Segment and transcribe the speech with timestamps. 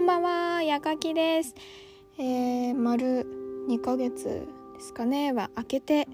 [0.00, 1.54] こんばんは、やかきです。
[2.18, 3.26] えー、丸
[3.68, 6.08] 2ヶ月ですかねは明けて、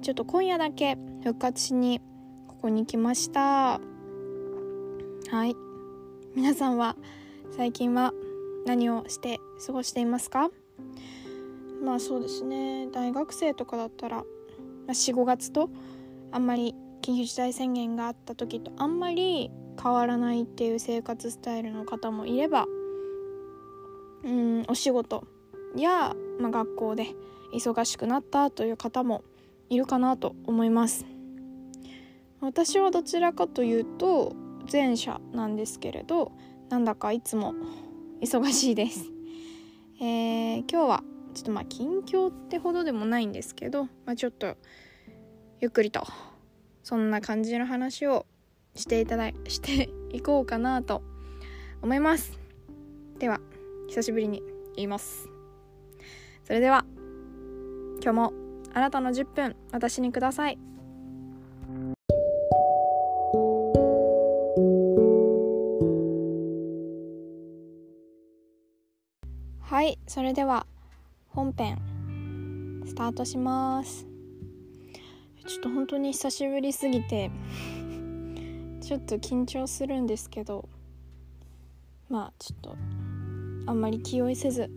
[0.00, 2.00] ちょっと今夜だけ復活しに
[2.46, 3.80] ここに来ました。
[5.30, 5.54] はい。
[6.34, 6.96] 皆さんは
[7.54, 8.14] 最近は
[8.64, 10.48] 何をして過ごしていますか？
[11.82, 14.24] まあそうですね、大学生とかだったら、
[14.86, 15.68] ま、4、5月と
[16.32, 22.64] あんまり緊急事態宣言があった時とあんまり変わらないっていう生活スタイルの方もいれば
[24.28, 25.24] うんお仕事
[25.74, 27.08] や、まあ、学校で
[27.54, 29.24] 忙しくなったという方も
[29.70, 31.06] いるかなと思います。
[32.40, 34.36] 私はどちらかというと
[34.70, 36.30] 前者なんですけれど
[36.68, 37.54] なんだかいつも
[38.20, 39.10] 忙しいです、
[40.00, 44.56] えー、今日はちょっとまあ近況ってほどでもないんですけど、まあ、ちょっと
[45.60, 46.04] ゆっくりと
[46.84, 48.24] そんな感じの話を
[48.76, 51.02] していただいしていこうかなと
[51.82, 52.38] 思います。
[53.18, 53.40] では
[53.88, 54.42] 久しぶりに
[54.76, 55.28] 言います。
[56.44, 56.84] それでは
[58.02, 58.32] 今日も
[58.74, 60.58] あなたの10分私にください。
[69.60, 70.66] はいそれでは
[71.28, 74.06] 本編スタートします。
[75.46, 77.30] ちょっと本当に久しぶりすぎて
[78.82, 80.68] ちょっと緊張するんですけど
[82.10, 82.76] まあちょっと
[83.68, 84.70] あんまり気負いせず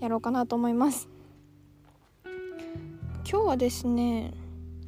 [0.00, 1.08] やろうかなと思います。
[3.30, 4.34] 今日はですね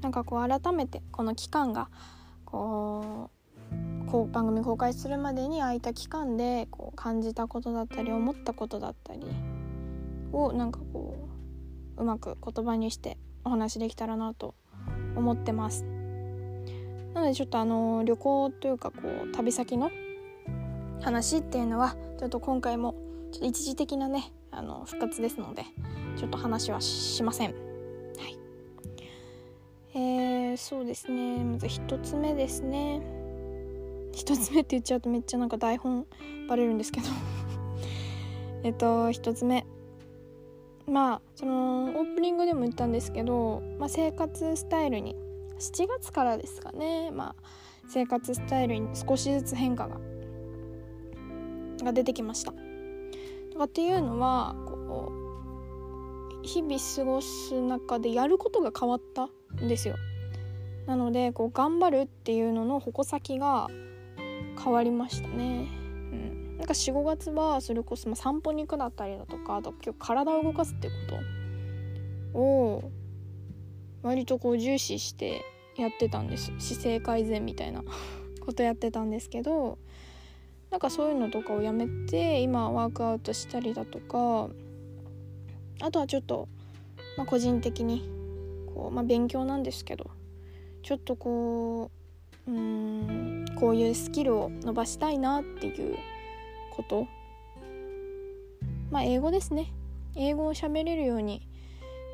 [0.03, 1.89] なんかこう改めてこの期間が
[2.45, 9.21] こうこう番組公開するまでに空いた期間でこう感じたことだったり思ったことだったり
[10.33, 11.17] をなんかこ
[11.97, 14.57] ううまく言葉にしてお話できたらなと
[15.15, 15.85] 思ってます。
[17.15, 19.91] なのでちょっとあの旅行というかこう旅先の
[21.01, 23.06] 話っていうのはちょっと今回も
[23.37, 25.65] ちょっと一時的なねあの復活ですので
[26.17, 27.51] ちょっと話はしません。
[27.51, 28.39] はい。
[29.95, 31.45] えー、そうですね。
[31.45, 33.03] まず1つ目ですね。
[34.15, 36.07] 1つ目って言っちゃうとめっちゃなんか台本
[36.49, 37.09] バレるんですけど。
[38.65, 39.67] えっと1つ目。
[40.87, 45.15] まあそのオープニングでも言ったんですけど、まあ、生活スタイルに
[45.59, 47.11] 7月からですかね。
[47.11, 47.35] まあ
[47.87, 50.01] 生活スタイルに少しずつ変化が
[51.85, 52.55] が出てきました。
[53.57, 55.11] とかっていうのはこ
[56.43, 59.29] う日々過ごす中でやることが変わった
[59.65, 59.97] んですよ。
[60.87, 63.69] なのでこう頑張るっていうのの矛先が
[64.63, 65.69] 変わりましたね。
[66.13, 70.95] うん、なんか45月はそれこそ散歩に行くだったりだとかあと今日体を動かすってこ
[72.35, 72.91] とを
[74.03, 75.43] 割とこう重視して
[75.77, 77.83] やってたんです姿勢改善みたいな
[78.41, 79.79] ことやってたんですけど
[80.71, 84.49] なんかそういうのとかをやめて今ワークアウトしたりだとか
[85.81, 86.49] あとはちょっと、
[87.17, 88.09] まあ、個人的に
[88.75, 90.11] こう、まあ、勉強なんですけど
[90.83, 91.91] ちょっとこ
[92.47, 95.97] ううんこういうスキルを伸ばしたいなっていう
[96.73, 97.07] こと。
[98.91, 99.73] まあ英語ですね。
[100.15, 101.49] 英語を喋れるように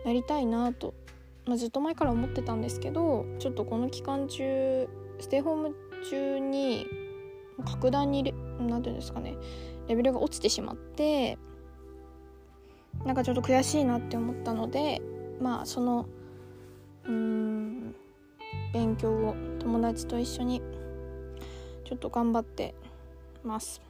[0.05, 0.95] なりたいなと、
[1.47, 4.89] まあ、ずっと前から思ってたんですけどちょっとこの期間中
[5.21, 5.77] ステイホーム
[6.11, 6.87] 中に
[7.65, 8.23] 格段に
[8.59, 9.37] 何て言うんですかね
[9.89, 11.39] レベルが落ちてしまって
[13.05, 15.01] なんかちょっと悔しいなって思ったので
[15.41, 16.07] まあその
[17.07, 17.95] うん
[18.73, 20.63] 勉強を友達と一緒に
[21.85, 22.75] ちょっと頑張って
[23.45, 23.83] ます。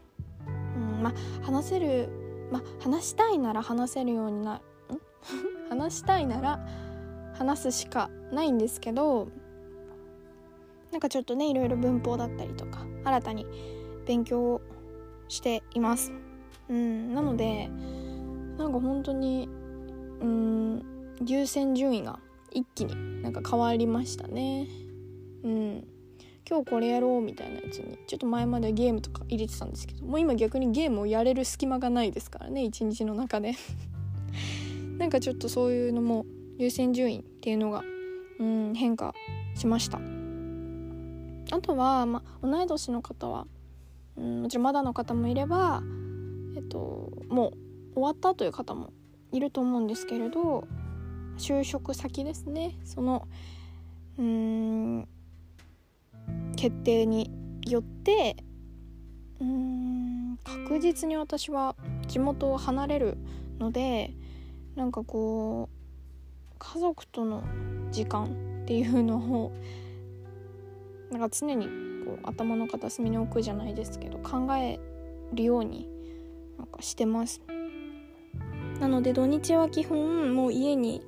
[0.77, 2.09] うんまあ話せる
[2.51, 4.65] まあ話したいなら話せるようになる
[5.69, 6.67] 話したいなら
[7.35, 9.29] 話すしかないんですけど
[10.93, 13.47] なんかちょっとねいろいろ文法だったりとか新たに
[14.07, 14.61] 勉強
[15.29, 16.13] しています。
[16.69, 17.69] うん、なので
[18.59, 19.49] なんか本当に
[20.21, 20.83] うん
[21.27, 22.21] 優先順位が
[22.51, 24.69] 一気になんか変わりましたね。
[25.43, 25.85] うん、
[26.49, 33.55] 今日これやろうみたいなやつにちょっと前までゲームとか入れてたんですけどもう今逆にゲームをやれる隙間がないですからね一日の中で
[34.99, 36.27] なんかちょっとそういうのも
[36.59, 37.83] 優先順位っていうのが、
[38.39, 39.15] うん、変化
[39.57, 39.99] しました
[41.53, 43.47] あとは、ま、同い年の方は
[44.19, 45.83] ん、もちろんまだの方もいれば、
[46.57, 47.53] えっと、も
[47.93, 48.91] う終わったという方も
[49.33, 50.67] いると思うんですけれど
[51.37, 52.79] 就職先ですね。
[52.85, 53.29] その
[54.19, 55.09] うん
[56.57, 57.31] 決定に
[57.67, 58.37] よって
[59.39, 61.77] うん確実に私は
[62.07, 63.19] 地元を離れる
[63.59, 64.15] ので
[64.75, 67.43] なんかこう家族との
[67.91, 68.25] 時間
[68.63, 69.53] っていうのを
[71.13, 71.67] なんか常に
[72.05, 74.81] こう頭の片隅に置くじゃないですけど考え
[75.33, 75.89] るように、
[76.59, 77.41] なんかしてます。
[78.81, 81.03] なので土日は基本もう家に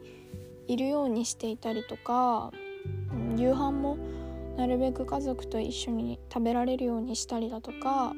[0.68, 2.52] いるようにしていたりとか、
[3.12, 3.98] うん、夕飯も
[4.56, 8.14] なるべく家族と一緒に食べられるようにしたりだとか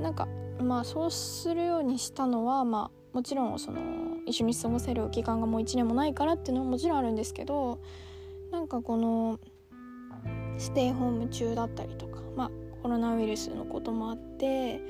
[0.00, 0.28] なんか
[0.60, 3.80] まあそうするようにしたのはまあもちろんその
[4.26, 7.80] 一緒に過ごせる期間がもう1年もないからっていうのはもちろんあるんですけど
[8.52, 9.40] なんかこの
[10.58, 12.50] ステイホーム中だったりとかまあ
[12.82, 14.80] コロナウイルスのこともあって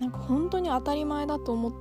[0.00, 1.72] なんか本当に当たり前だと思っ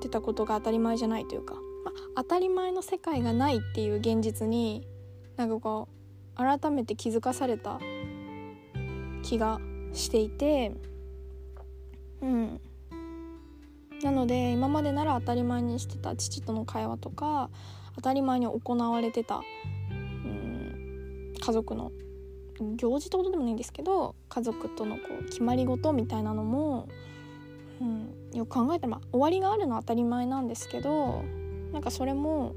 [0.00, 1.60] てたことが当たり前じゃないというか、ま
[1.90, 4.86] あ、当たり前の世界がないっていう現実に
[5.36, 5.88] なんかこ
[6.36, 7.80] う改めて気づかされた
[9.22, 9.60] 気が
[9.92, 10.72] していて
[12.20, 12.60] うん。
[14.02, 17.50] なので今までなら当たり前にしてた父との会話とか
[17.96, 19.40] 当たり前に行われてた、
[19.90, 21.90] うん、家族の
[22.76, 26.88] 行事ってことでもないんですけど家族とのこう決まり事みたいなのも、
[27.80, 31.22] うん、よく考えたら、まあ、終わりがあるのは当たり前なんですけど
[31.72, 32.54] なんかそれも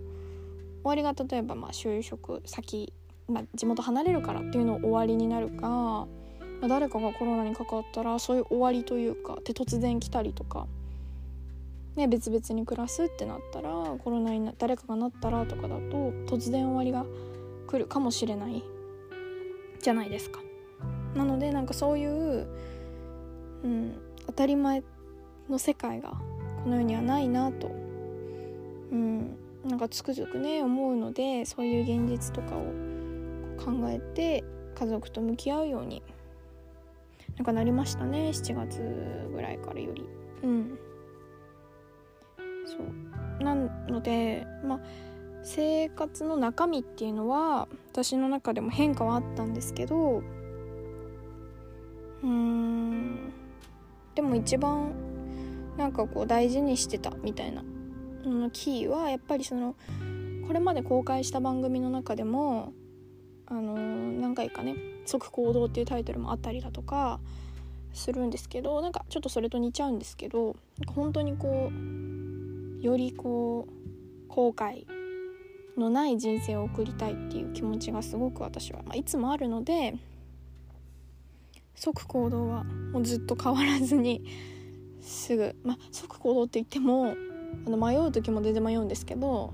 [0.84, 2.94] 終わりが例えばまあ就職先、
[3.28, 6.08] まあ、地元離れるからっていうのを終わりになるか、ま
[6.64, 10.68] あ、誰かがコロナにかかったらそういう終わりというかで突然来たりとか。
[11.96, 17.06] ね、別々に暮らすってなったらコロナにな誰かがなったらとかだと突然終わりが
[17.68, 18.64] 来るかもしれない
[19.82, 20.40] じゃないですか。
[21.16, 22.48] なのでなんかそういう、
[23.64, 23.94] うん、
[24.28, 24.84] 当たり前
[25.50, 26.12] の世界が
[26.64, 32.62] この世にはないなと、うん、なんかつくづくね思うのでそういう現実とかを
[33.58, 34.44] 考えて
[34.76, 36.02] 家族と向き合うように
[37.36, 38.82] なんかなりましたね7月
[39.34, 40.06] ぐらいからより。
[40.44, 40.78] うん
[42.66, 44.80] そうなのでまあ
[45.44, 50.22] 生活の中身っていうのは私の中でも変化はあったんですけど
[52.24, 53.32] うん
[54.16, 54.94] でも一番
[55.78, 57.64] なんかこう大事にしてたみたいな
[58.24, 59.76] のキーはやっぱりその
[60.48, 62.74] これまで公開した番組の中でも
[63.48, 67.20] あの何回かね「即行動」っていうタイトルもあったりだとか
[67.94, 70.56] するんですけどなんかちょっとそれと似ちゃうんですけど
[70.88, 74.86] 本当にこうよりこう後悔
[75.78, 79.96] のない人生を送りたいっていう気持ちがすごく私は、まあ、いつもあるので
[81.76, 84.24] 即行動はもうずっと変わらずに
[85.02, 87.16] すぐ、まあ、即行動って言っても
[87.66, 89.54] あの迷う時も全然迷うんですけど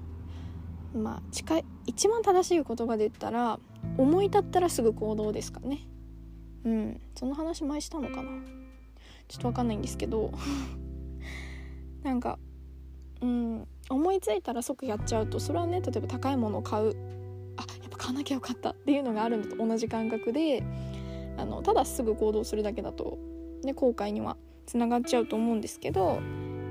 [0.93, 3.59] まあ近い一番正しい言葉で言ったら
[3.97, 5.79] 思い立ったらすぐ行動ですかね。
[6.63, 8.29] うんその話前したのかな。
[9.27, 10.31] ちょっと分かんないんですけど。
[12.03, 12.39] なんか
[13.21, 16.95] うん思いついたら即やっちゃうとそれはね例えば高いものを買う
[17.57, 20.63] あやっぱ買わなきゃよかったっていうのがあるのと同じ感覚で
[21.37, 23.17] あのただすぐ行動するだけだと、
[23.63, 26.19] ね、後悔にはつながっちゃうと思うんですけど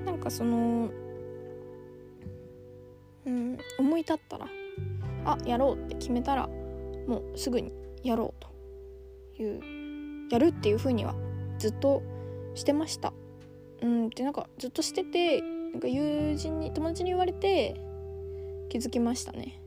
[0.04, 0.90] なんかその、
[3.26, 4.48] うん、思い立ったら
[5.24, 6.48] あやろうって決めたら
[7.06, 7.72] もうすぐに
[8.02, 11.14] やろうというやるっていう風には
[11.58, 12.02] ずっと
[12.54, 13.12] してました。
[13.82, 15.42] うんでなんかずっとしてて
[15.76, 17.78] なんか友人に友達に言われて
[18.70, 19.60] 気づきましたね。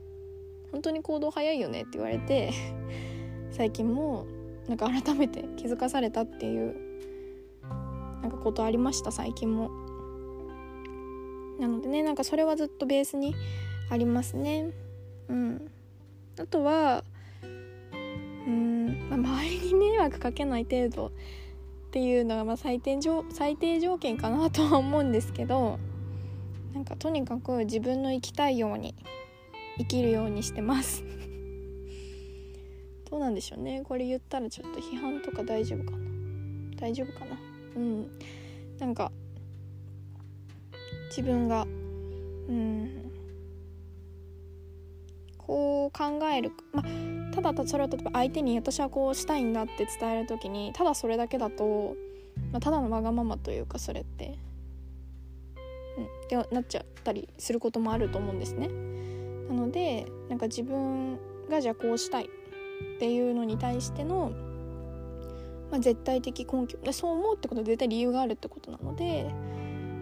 [0.72, 2.50] 本当に行動早いよねって言われて
[3.52, 4.26] 最近も
[4.66, 6.74] なんか改めて気づかされたっていう
[8.22, 9.70] なんかことありました最近も。
[11.60, 13.36] なのでねなんかそれはずっとベースに
[13.88, 14.72] ありますね。
[15.28, 15.70] うん。
[16.40, 17.04] あとは
[17.44, 21.10] うん、まあ、周りに迷惑かけない程度っ
[21.92, 22.98] ていうのがまあ最低
[23.30, 25.78] 最低条件かなとは思うんですけど
[26.74, 28.94] なんかとにかく自分の生きたいように
[29.78, 31.04] 生きるようにしてます。
[33.10, 33.82] どうなんでしょうね。
[33.84, 35.98] これ言ったらちょっと批判とか大丈夫かな。
[36.76, 37.38] 大丈夫かな。
[37.76, 38.10] うん。
[38.78, 39.10] なんか
[41.08, 41.66] 自分が
[42.48, 43.10] うん。
[45.38, 46.52] こう考える。
[46.72, 51.96] まあただそれを例えば相手に私はこうしたいんだって伝える時にただそれだけだと、
[52.52, 54.38] まあ、ただのわがままというかそれって。
[56.04, 58.68] ってなっちゃったりすることもあると思うんですね。
[59.48, 64.32] なのでなんか自分がじゃあこうしたいっていうのに対しての、
[65.70, 69.30] まあ、絶対的根拠でそう思うってことは絶対理由があるってことなので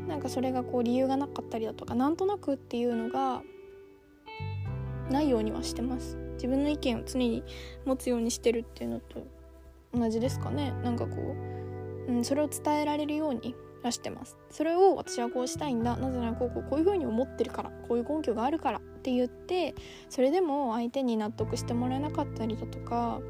[0.06, 3.42] なんかそれがこう理由がなかったりだとかなんとなくっていうのが
[5.10, 6.16] ないようにはしてます。
[6.34, 7.42] 自分の意見を常に
[7.84, 9.26] 持つようにしてるっていうのと
[9.92, 14.36] 同じですかねなんかこう、うん、それを伝えられるように出してます。
[14.50, 15.96] それを私はこうしたいんだ。
[15.96, 17.70] なぜならこうこうこういうふうに思ってるから。
[17.88, 19.74] こういう根拠があるからって言って
[20.10, 23.20] それでも相手に納得してもらえなかったりだとか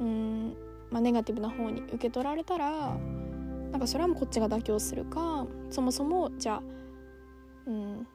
[0.00, 0.56] うん、
[0.90, 2.96] まあ、ネガティブな方に受け取られたら
[3.70, 6.62] なんかそれはもうこっちが妥協するかそもそもじゃあ
[7.66, 8.06] うん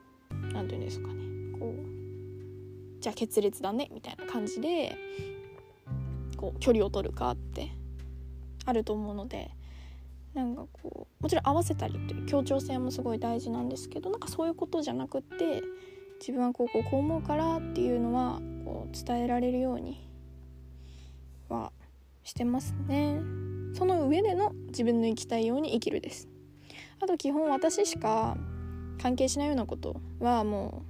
[0.52, 1.14] 何て言うんですかね。
[1.60, 4.98] こうじゃあ決裂だねみたいな感じで
[6.38, 7.72] こう距離を取るかって
[8.66, 9.52] あると思うので
[10.34, 15.62] なんかこうもちろん合わせたりという協調性もすごい大事なんですけどなんかそういうことじゃなくって
[16.20, 20.10] 自分はこうこうこう思うからっていうのはこう伝えられるように
[21.50, 21.72] は
[22.24, 23.20] してますね。
[23.74, 26.28] その上での自分の生きたいように生きるです。
[27.02, 28.38] あと基本私しか
[29.02, 30.84] 関係しないようなことはも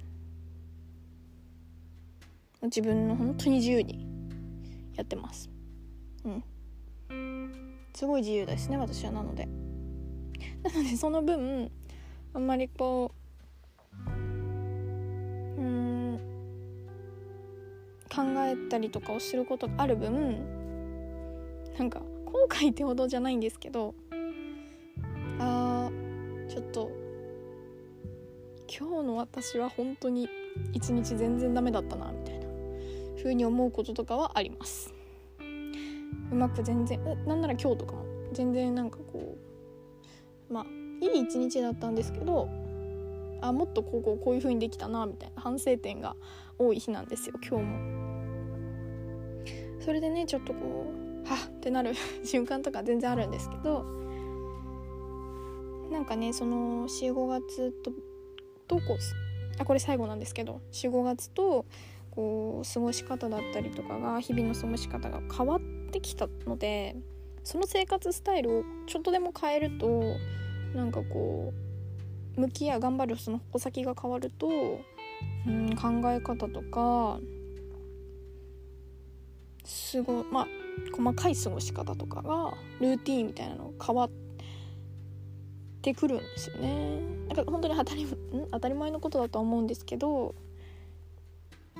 [2.62, 4.06] う自分の本当に自由に
[4.94, 5.50] やってます。
[6.24, 6.44] うん。
[7.94, 9.48] すごい自由ですね私はなので。
[10.64, 11.70] なのでその分
[12.32, 13.12] あんまりこ
[14.06, 14.10] う
[15.60, 16.18] うん
[18.14, 20.38] 考えたりとかをすることがある分
[21.78, 23.94] なんか後悔ってほどじゃないんですけど
[25.38, 26.90] あーちょっと
[28.66, 30.28] 今日の私は本当に
[30.72, 32.46] 一日全然ダメだったなみたいな
[33.18, 34.93] 風に思うこととかはあります。
[36.30, 39.36] うまく全然なんなら今日とかも全然なんかこ
[40.50, 40.66] うまあ
[41.00, 42.48] いい一日だったんですけど
[43.40, 46.16] あもっとこうこうこういう風にできたなみたいな反省点が
[46.58, 48.04] 多い日なんですよ今日も。
[49.80, 50.86] それでねちょっとこ
[51.24, 51.92] うはっってなる
[52.24, 53.84] 瞬間とか全然あるんですけど
[55.90, 57.92] なんかねその45月と
[58.66, 58.96] とこう
[59.60, 61.66] あこれ最後なんですけど45月と
[62.10, 66.96] こう過ごし方だったりとかが日々の過ごし方が変わってきたので
[67.42, 70.02] その生活スタイルをちょっとでも変えると
[70.74, 71.52] なんかこ
[72.36, 74.48] う向き合う頑張るその矛先が変わると、
[75.46, 77.18] うん、考え方とか
[79.64, 80.46] すごいまあ
[80.96, 84.10] 細かい過ごし方とかがルーティンみたいなのが変わっ
[85.82, 87.00] てくるんですよね。
[87.28, 88.06] なんか本当に当たり
[88.52, 90.34] 当たり前のことだとは思うんですけど、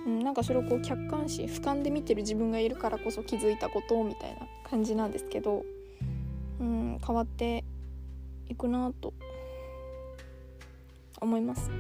[0.06, 5.64] うん、なんかそれをこう客観視俯瞰で見てる自分がいるからこそ気づいたことみたいな感じなんですけど、
[6.60, 7.64] うん、変わって
[8.48, 9.14] いくなと
[11.20, 11.70] 思います。
[11.70, 11.78] はい、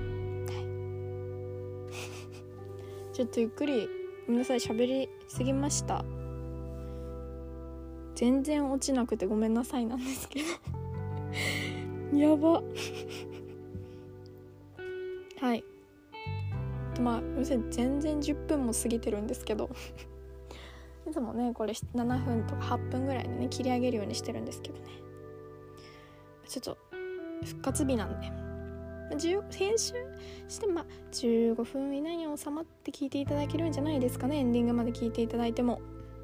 [3.14, 3.88] ちょっとゆっくり
[4.26, 6.04] ごめんなさい喋りすぎました。
[8.14, 12.16] 全然落ちなくてごめんなさいなんですけど。
[12.16, 12.62] やば。
[17.04, 19.68] まあ全然10分も過ぎてるんですけど。
[21.06, 24.84] いつもねこれ7分とか8分ぐらいでね切り上げるようにしてるんですけどね。
[26.48, 26.78] ちょっと
[27.44, 28.32] 復活日なんで。
[29.52, 29.94] 編集
[30.48, 34.38] してまあ15分以内に収まって聞いていただけるんじゃないですかね。
[34.38, 35.80] エンディングまで聞いていただいても。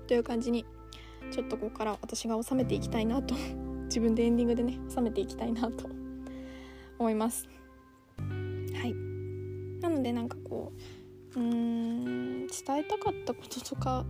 [0.06, 0.64] という感じに
[1.30, 3.34] ちょっとここから私が収めていきたいなと。
[3.84, 5.88] 自分でエンディングでね収めていきたいなと
[6.98, 7.59] 思います。
[9.80, 10.72] なのでなんかこ
[11.36, 14.04] ううーん伝えたかったこととかっ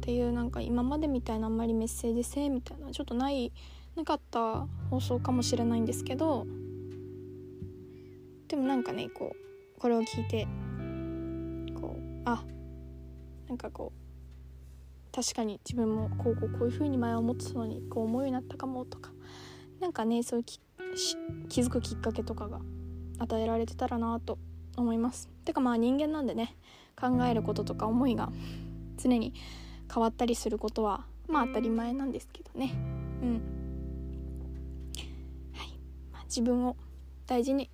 [0.00, 3.52] ていうなんか今までみたいなあんまりメッセージ性みたいなちょっとない
[3.96, 6.46] なかった放送かもしれないんですけど
[8.48, 10.46] でもなんかねこうこれを聞いて
[11.74, 12.44] こうあ
[13.48, 19.10] なんかこう確かに自分もこうこうこういう風に前は思ってたのにこう思うようになったかもとか
[19.80, 20.44] なんかねそういう
[21.48, 22.60] 気づくきっかけとかが
[23.18, 24.38] 与えられてたらなと
[24.76, 25.28] 思います。
[25.44, 26.56] てかまあ人間なんでね
[27.00, 28.30] 考えることとか思いが
[28.96, 29.34] 常に
[29.92, 32.72] 変わったりすることはまあ当たり前なんですけどね。
[33.22, 33.32] うん。
[35.52, 35.78] はい、
[36.12, 36.76] まあ、自分を
[37.26, 37.70] 大事に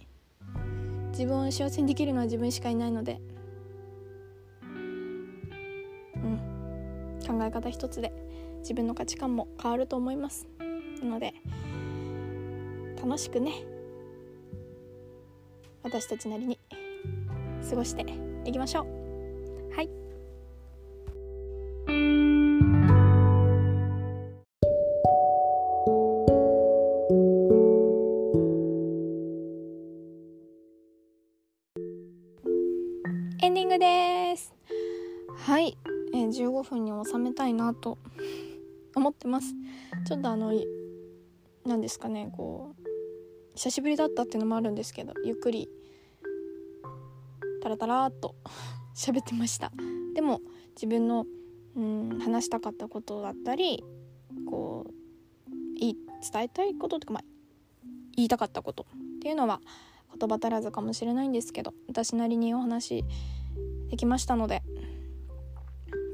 [1.11, 3.21] 自分を幸せにできるのは自分しかいないので
[4.63, 4.67] う
[6.19, 7.19] ん。
[7.27, 8.13] 考え方一つで
[8.61, 10.47] 自分の価値観も変わると思います。
[11.03, 11.35] なので
[13.03, 13.53] 楽しくね
[15.83, 16.59] 私たちなりに
[17.73, 18.05] 過ごして
[18.45, 18.85] いきましょう。
[19.75, 19.89] はい。
[33.41, 34.53] エンディングです。
[35.39, 35.79] はい、
[36.13, 37.97] えー、15分に収めたいなと
[38.95, 39.55] 思ってます。
[40.07, 40.53] ちょっとあの
[41.65, 42.83] 何ですかねこう
[43.55, 45.71] 久しぶりだったっていうのもあるんですけどゆっくり
[47.73, 48.35] ラタラっと
[48.95, 49.73] 喋ってました。
[50.15, 50.41] でも
[50.75, 51.27] 自分の
[51.75, 53.83] うん話したかったことだったり
[54.47, 54.93] こう
[56.23, 57.25] 伝えたいこととか、まあ、
[58.17, 58.87] 言いたかったこと
[59.17, 59.61] っていうのは
[60.19, 63.05] 言葉足らずかもしれないんですけど私なりにお話
[63.91, 64.63] できましたので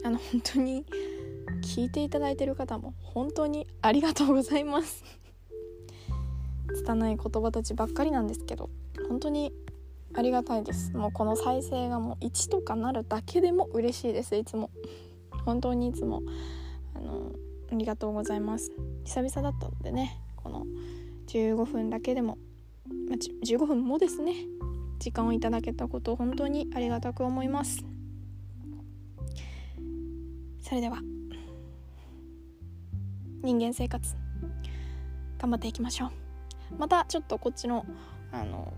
[0.05, 0.87] あの本当に
[1.63, 5.05] 聞いていただいてる方も本当にありがとうございます。
[6.85, 8.71] 拙い言葉たちばっかりなんですけど
[9.09, 9.53] 本当に
[10.19, 10.91] ありがたいです。
[10.97, 14.35] もうこの再生がもう1とかなるだけでも嬉しいです。
[14.35, 14.69] いつも。
[15.45, 16.23] 本当にいつも。
[16.97, 17.31] あの
[17.71, 18.73] ありがとうございます。
[19.05, 20.21] 久々だったのでね。
[20.35, 20.67] この
[21.29, 22.37] 15分だけでも、
[23.09, 24.35] まあ、15分もですね。
[24.99, 27.85] 時間をいただけたことを本当にありがたく思います。
[30.61, 30.99] それでは。
[33.45, 34.17] 人間生活。
[35.39, 36.11] 頑張っていきましょう。
[36.77, 37.87] またちょっとこっちの
[38.33, 38.73] あの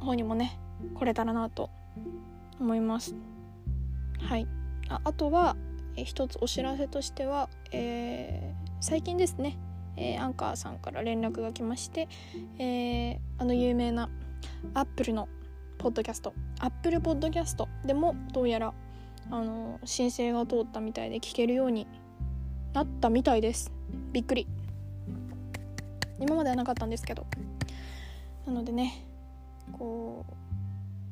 [0.00, 0.60] 方にもね
[0.94, 1.70] 来れたらなと
[2.60, 3.14] 思います。
[4.20, 4.46] はい。
[4.88, 5.56] ああとは
[5.96, 9.56] え一つお知らせとしては、えー、最近ですね、
[9.96, 12.08] えー、アンカーさんから連絡が来まして、
[12.58, 14.10] えー、あの有名な
[14.74, 15.28] アップルの
[15.78, 18.72] ポッドキャストアップルポッドキャストでもどうやら
[19.30, 21.86] あの申請が通ったみたいで聞けるように
[22.72, 23.72] なったみたいです。
[24.12, 24.46] びっくり。
[26.18, 27.26] 今まではなかったんですけど。
[28.46, 29.06] なのでね
[29.72, 30.43] こう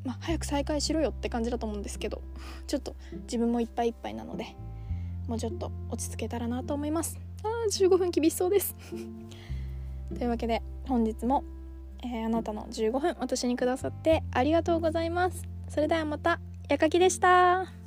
[0.04, 2.22] まあ早く再開しろよって感じだと思うんですけど
[2.66, 4.56] ちょっと自分もいっぱいいっぱいなので
[5.28, 7.18] もうちょっと落ち着けたらなと思います。
[7.44, 8.76] あー15分厳しそうです。
[10.16, 11.44] というわけで本日も、
[12.02, 15.42] えー、あなたの15分私にくださってありがとうございます。
[15.68, 17.81] それではまた矢かきでした。